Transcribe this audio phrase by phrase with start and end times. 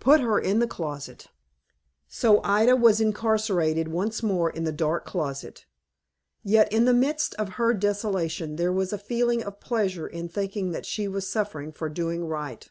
[0.00, 1.26] "Put her in the closet."
[2.08, 5.66] So Ida was incarcerated once more in the dark closet.
[6.42, 10.70] Yet, in the midst of her desolation, there was a feeling of pleasure in thinking
[10.70, 12.70] that she was suffering for doing right.